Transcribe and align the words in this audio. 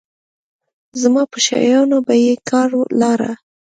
زما 1.01 1.23
په 1.31 1.37
شيانو 1.45 1.97
به 2.05 2.13
يې 2.25 2.33
کار 2.49 2.69
لاره. 3.01 3.31